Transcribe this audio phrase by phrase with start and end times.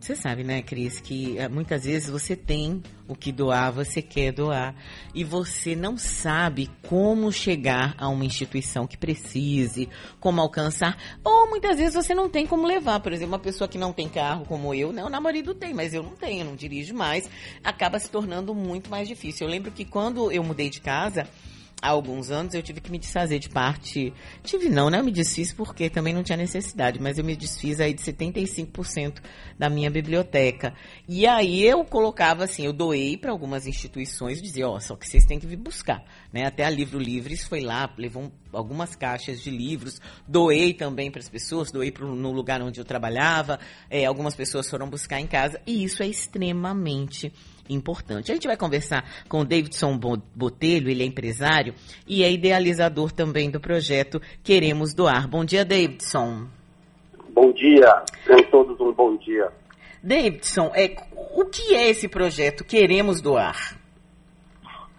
[0.00, 4.32] Você sabe, né, Cris, que eh, muitas vezes você tem o que doar, você quer
[4.32, 4.74] doar,
[5.14, 11.76] e você não sabe como chegar a uma instituição que precise, como alcançar, ou muitas
[11.76, 13.00] vezes você não tem como levar.
[13.00, 15.92] Por exemplo, uma pessoa que não tem carro, como eu, né, o namorado tem, mas
[15.92, 17.28] eu não tenho, não dirijo mais,
[17.62, 19.46] acaba se tornando muito mais difícil.
[19.46, 21.28] Eu lembro que quando eu mudei de casa,
[21.82, 24.12] há alguns anos eu tive que me desfazer de parte.
[24.42, 25.00] Tive não, né?
[25.00, 29.20] Eu me desfiz porque também não tinha necessidade, mas eu me desfiz aí de 75%
[29.58, 30.74] da minha biblioteca.
[31.08, 35.08] E aí eu colocava assim, eu doei para algumas instituições dizia, ó, oh, só que
[35.08, 36.46] vocês têm que vir buscar, né?
[36.46, 41.28] Até a Livro Livres foi lá, levou algumas caixas de livros, doei também para as
[41.28, 45.60] pessoas, doei pro, no lugar onde eu trabalhava, é, algumas pessoas foram buscar em casa,
[45.66, 47.32] e isso é extremamente
[47.68, 48.30] importante.
[48.30, 49.98] A gente vai conversar com o Davidson
[50.34, 51.74] Botelho, ele é empresário
[52.06, 55.28] e é idealizador também do projeto Queremos Doar.
[55.28, 56.46] Bom dia, Davidson.
[57.32, 59.50] Bom dia, tenham todos um bom dia.
[60.02, 60.96] Davidson, é,
[61.34, 63.78] o que é esse projeto Queremos Doar?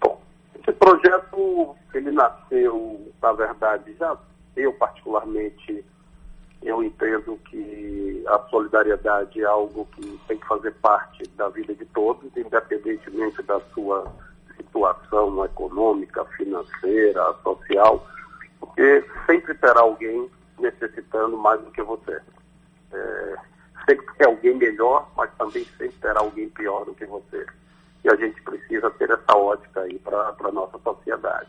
[0.00, 0.20] Bom,
[0.54, 4.16] esse projeto, ele nasceu, na verdade, já
[4.56, 5.84] eu particularmente
[8.28, 13.60] a solidariedade é algo que tem que fazer parte da vida de todos, independentemente da
[13.72, 14.06] sua
[14.56, 18.06] situação econômica, financeira, social,
[18.60, 22.20] porque sempre terá alguém necessitando mais do que você.
[22.92, 23.36] É,
[23.88, 27.46] sempre tem alguém melhor, mas também sempre terá alguém pior do que você.
[28.04, 31.48] E a gente precisa ter essa ótica aí para a nossa sociedade.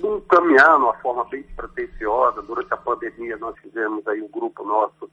[0.00, 4.64] E num caminhar, numa forma bem despretensiosa, durante a pandemia nós fizemos aí um grupo
[4.64, 5.10] nosso,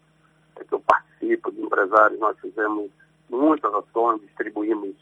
[0.55, 2.89] é, que eu participo, de empresários, nós fizemos
[3.29, 4.95] muitas ações, distribuímos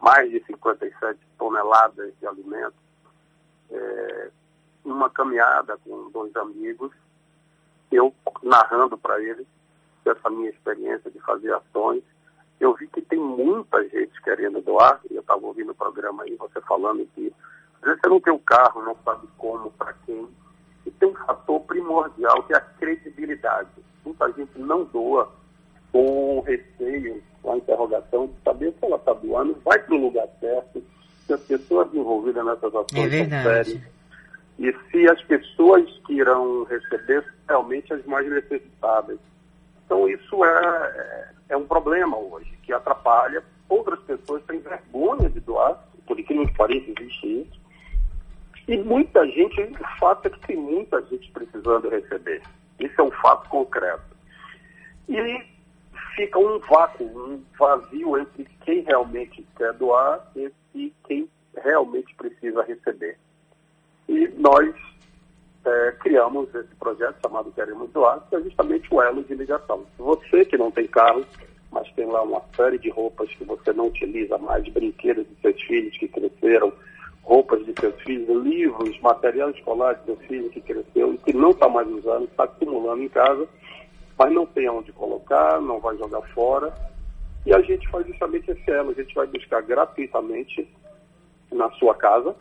[0.00, 2.80] mais de 57 toneladas de alimentos.
[3.70, 4.30] É,
[4.84, 6.90] uma caminhada com dois amigos,
[7.92, 9.46] eu narrando para eles
[10.04, 12.02] essa minha experiência de fazer ações,
[12.58, 16.60] eu vi que tem muita gente querendo doar, eu estava ouvindo o programa aí, você
[16.62, 17.32] falando que
[17.82, 20.28] às vezes você não tem o um carro, não sabe como, para quem.
[20.86, 23.68] E tem um fator primordial que é a credibilidade.
[24.04, 25.30] Muita gente não doa
[25.92, 30.28] com receio, com a interrogação de saber se ela está doando, vai para o lugar
[30.38, 30.82] certo,
[31.26, 33.82] se as pessoas envolvidas nessas ações é são sérias.
[34.58, 39.18] E se as pessoas que irão receber realmente as mais necessitadas.
[39.86, 43.42] Então isso é, é, é um problema hoje, que atrapalha.
[43.68, 47.59] Outras pessoas têm vergonha de doar, por incrível que pareça, existe isso.
[48.70, 52.40] E muita gente, o fato é que tem muita gente precisando receber.
[52.78, 54.16] Isso é um fato concreto.
[55.08, 55.42] E
[56.14, 60.24] fica um vácuo, um vazio entre quem realmente quer doar
[60.72, 61.28] e quem
[61.64, 63.18] realmente precisa receber.
[64.08, 64.72] E nós
[65.64, 69.84] é, criamos esse projeto chamado Queremos Doar, que é justamente o elo de ligação.
[69.98, 71.26] Você que não tem carro,
[71.72, 75.60] mas tem lá uma série de roupas que você não utiliza mais, brinquedos de seus
[75.62, 76.72] filhos que cresceram,
[77.22, 81.50] roupas de seus filhos, livros, material escolar de seu filho que cresceu e que não
[81.50, 83.48] está mais usando, está acumulando em casa,
[84.18, 86.72] mas não tem onde colocar, não vai jogar fora.
[87.46, 90.68] E a gente faz justamente esse elo, a gente vai buscar gratuitamente
[91.50, 92.34] na sua casa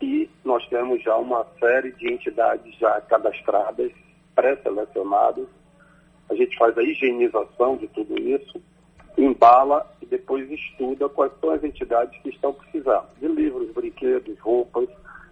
[0.00, 3.90] e nós temos já uma série de entidades já cadastradas,
[4.34, 5.46] pré-selecionadas.
[6.28, 8.60] A gente faz a higienização de tudo isso
[9.16, 14.88] embala e depois estuda quais são as entidades que estão precisando de livros, brinquedos, roupas,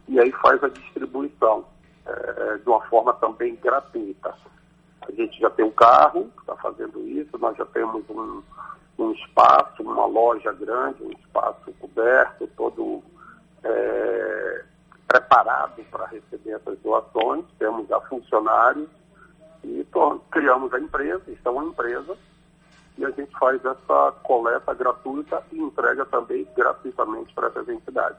[0.08, 1.64] e aí faz a distribuição
[2.06, 4.34] é, de uma forma também gratuita.
[5.00, 8.42] A gente já tem um carro que está fazendo isso, nós já temos um,
[8.98, 13.02] um espaço, uma loja grande, um espaço coberto, todo
[13.64, 14.64] é,
[15.08, 18.88] preparado para receber essas doações, temos já funcionários
[19.64, 19.86] e
[20.30, 22.16] criamos a empresa, estão a empresa,
[22.98, 28.18] e a gente faz essa coleta gratuita e entrega também gratuitamente para essas entidades.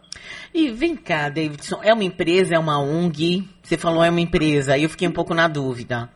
[0.53, 3.47] E vem cá, Davidson, é uma empresa, é uma ONG?
[3.61, 6.09] Você falou é uma empresa, aí eu fiquei um pouco na dúvida.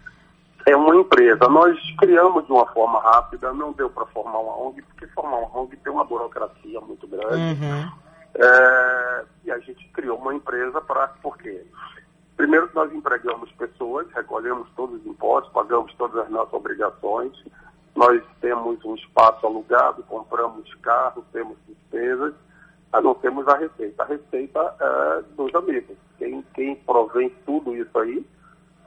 [0.66, 1.48] É uma empresa.
[1.48, 5.60] Nós criamos de uma forma rápida, não deu para formar uma ONG, porque formar uma
[5.62, 7.64] ONG tem uma burocracia muito grande.
[7.64, 7.92] Uhum.
[8.36, 11.08] É, e a gente criou uma empresa para.
[11.22, 11.64] Por quê?
[12.36, 17.34] Primeiro, nós empregamos pessoas, recolhemos todos os impostos, pagamos todas as nossas obrigações
[17.98, 22.34] nós temos um espaço alugado, compramos carro, temos despesas,
[22.92, 24.04] mas não temos a receita.
[24.04, 25.98] A receita é dos amigos.
[26.18, 28.26] Quem, quem provém tudo isso aí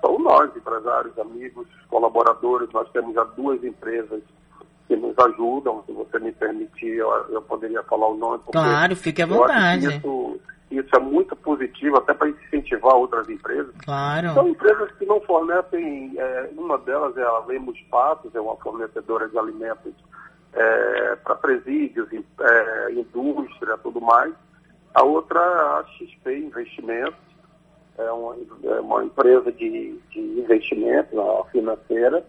[0.00, 2.70] são nós, empresários, amigos, colaboradores.
[2.72, 4.22] Nós temos já duas empresas
[4.88, 5.84] que nos ajudam.
[5.84, 8.42] Se você me permitir, eu, eu poderia falar o nome.
[8.50, 9.98] Claro, fique à vontade.
[9.98, 13.74] Isso, Isso é muito positivo, até para incentivar outras empresas.
[13.84, 14.34] Claro.
[14.34, 19.28] São empresas que não fornecem, é, uma delas é a Lemos Passos, é uma fornecedora
[19.28, 19.92] de alimentos
[20.52, 24.32] é, para presídios, é, indústria, tudo mais.
[24.94, 27.18] A outra é a XP Investimentos,
[27.98, 31.16] é uma, é uma empresa de, de investimento
[31.50, 32.24] financeira,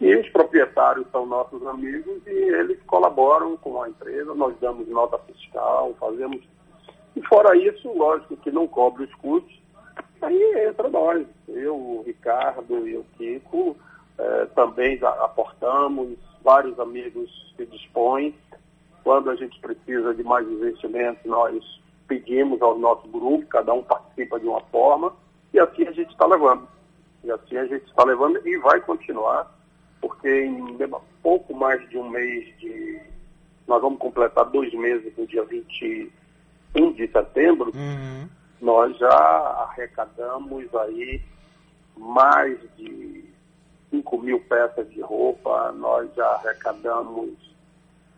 [0.00, 5.18] e os proprietários são nossos amigos e eles colaboram com a empresa, nós damos nota
[5.18, 6.40] fiscal, fazemos.
[7.18, 9.60] E fora isso, lógico que não cobre os custos,
[10.22, 13.76] aí entra nós, eu, o Ricardo e o Kiko,
[14.16, 18.32] eh, também aportamos, vários amigos se dispõem.
[19.02, 21.60] Quando a gente precisa de mais investimentos, nós
[22.06, 25.12] pedimos ao nosso grupo, cada um participa de uma forma,
[25.52, 26.68] e assim a gente está levando.
[27.24, 29.52] E assim a gente está levando e vai continuar
[30.00, 30.78] porque em
[31.20, 33.00] pouco mais de um mês de.
[33.66, 35.44] Nós vamos completar dois meses no dia
[36.74, 38.28] 21 de setembro, uhum.
[38.60, 41.20] nós já arrecadamos aí
[41.96, 43.24] mais de
[43.90, 47.30] 5 mil peças de roupa, nós já arrecadamos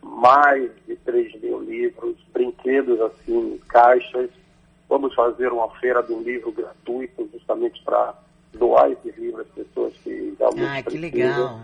[0.03, 4.31] mais de 3 mil livros, brinquedos assim, caixas.
[4.89, 8.15] Vamos fazer uma feira do livro gratuito justamente para
[8.55, 11.61] doar esses livros às pessoas que realmente Ah, que legal.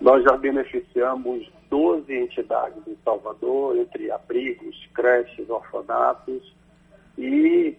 [0.00, 6.52] Nós já beneficiamos 12 entidades em Salvador, entre abrigos, creches, orfanatos,
[7.16, 7.74] e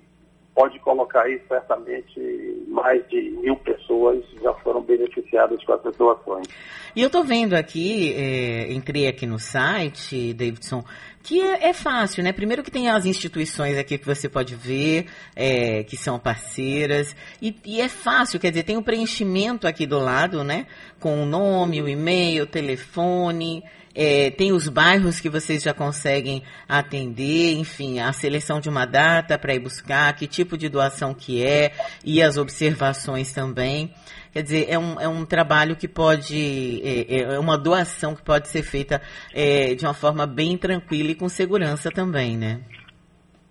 [0.55, 6.47] pode colocar aí certamente mais de mil pessoas já foram beneficiadas com essas doações.
[6.95, 10.83] E eu estou vendo aqui, é, entrei aqui no site, Davidson,
[11.23, 12.31] que é, é, fácil, né?
[12.31, 15.05] Primeiro que tem as instituições aqui que você pode ver,
[15.35, 19.85] é, que são parceiras, e, e, é fácil, quer dizer, tem o um preenchimento aqui
[19.85, 20.67] do lado, né?
[20.99, 23.63] Com o nome, o e-mail, o telefone,
[23.95, 29.37] é, tem os bairros que vocês já conseguem atender, enfim, a seleção de uma data
[29.37, 31.71] para ir buscar, que tipo de doação que é,
[32.03, 33.93] e as observações também.
[34.31, 38.23] Quer dizer, é um, é um trabalho que pode, é, é, é uma doação que
[38.23, 38.99] pode ser feita
[39.31, 42.61] é, de uma forma bem tranquila e com segurança também, né?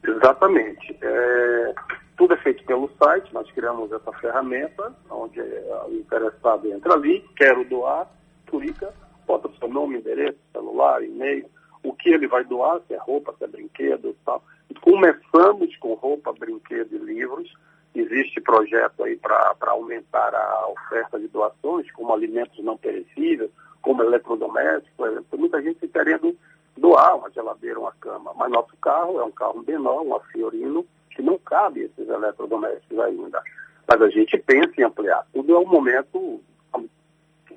[0.03, 0.99] Exatamente.
[1.01, 1.75] É,
[2.17, 7.65] tudo é feito pelo site, nós criamos essa ferramenta, onde o interessado entra ali, quero
[7.65, 8.09] doar,
[8.49, 8.93] clica,
[9.27, 11.47] bota o seu nome, endereço, celular, e-mail,
[11.83, 14.43] o que ele vai doar, se é roupa, se é brinquedo e tal.
[14.81, 17.53] Começamos com roupa, brinquedo e livros,
[17.95, 23.51] Existe projeto aí para aumentar a oferta de doações, como alimentos não perecíveis,
[23.83, 26.35] como eletrodomésticos, muita gente querendo
[26.75, 31.21] doar uma geladeira, uma cama, mas nosso carro é um carro menor, uma Fiorino, que
[31.21, 33.43] não cabe esses eletrodomésticos ainda.
[33.87, 35.27] Mas a gente pensa em ampliar.
[35.35, 36.32] Tudo é um momento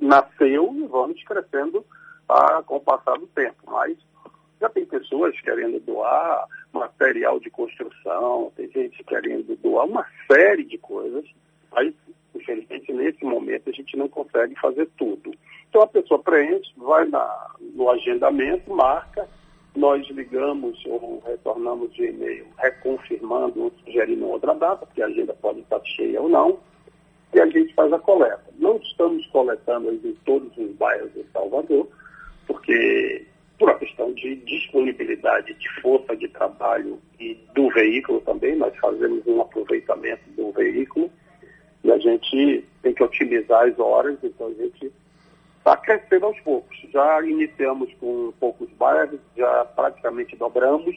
[0.06, 1.86] nasceu e vamos crescendo
[2.30, 3.58] ah, com o passar do tempo.
[3.68, 3.98] Mas
[4.60, 10.78] já tem pessoas querendo doar material de construção, tem gente querendo doar uma série de
[10.78, 11.26] coisas,
[11.72, 11.94] mas,
[12.34, 15.34] infelizmente, nesse momento a gente não consegue fazer tudo.
[15.70, 19.28] Então a pessoa preenche, vai na, no agendamento, marca,
[19.76, 25.60] nós ligamos ou retornamos de e-mail reconfirmando ou sugerindo outra data, porque a agenda pode
[25.60, 26.60] estar cheia ou não,
[27.36, 28.46] e a gente faz a coleta.
[28.58, 31.86] Não estamos coletando em todos os bairros de Salvador,
[32.48, 33.28] porque
[33.60, 39.28] por uma questão de disponibilidade de força de trabalho e do veículo também, nós fazemos
[39.28, 41.12] um aproveitamento do veículo
[41.84, 44.94] e a gente tem que otimizar as horas, então a gente
[45.58, 46.78] está crescendo aos poucos.
[46.94, 50.96] Já iniciamos com poucos bairros, já praticamente dobramos,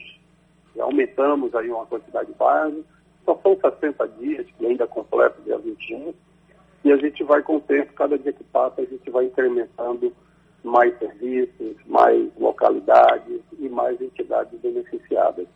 [0.73, 2.85] já aumentamos aí uma quantidade de bairros,
[3.25, 6.13] só são 60 dias, que ainda completa dia 21,
[6.83, 10.13] e a gente vai com o tempo, cada dia que passa, a gente vai incrementando
[10.63, 15.47] mais serviços, mais localidades e mais entidades beneficiadas.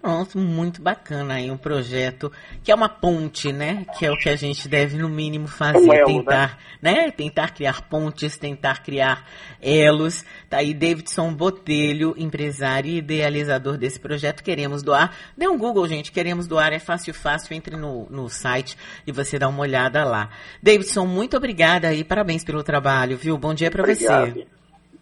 [0.00, 2.30] Pronto, muito bacana aí um projeto
[2.62, 3.84] que é uma ponte, né?
[3.98, 6.92] Que é o que a gente deve no mínimo fazer, elo, tentar, né?
[6.92, 7.10] né?
[7.10, 9.26] Tentar criar pontes, tentar criar
[9.60, 10.24] elos.
[10.48, 14.44] Tá aí Davidson Botelho, empresário e idealizador desse projeto.
[14.44, 15.12] Queremos doar.
[15.36, 16.12] Dê um Google, gente.
[16.12, 17.56] Queremos doar, é fácil, fácil.
[17.56, 20.30] Entre no, no site e você dá uma olhada lá.
[20.62, 23.36] Davidson, muito obrigada e parabéns pelo trabalho, viu?
[23.36, 24.46] Bom dia para você.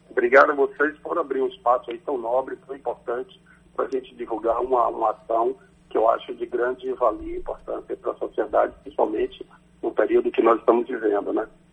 [0.09, 3.39] Obrigado a vocês por abrir um espaço aí tão nobre, tão importante
[3.77, 5.55] para a gente divulgar uma, uma ação
[5.91, 9.47] que eu acho de grande valia e importância para a sociedade, principalmente
[9.83, 11.47] no período que nós estamos vivendo, né?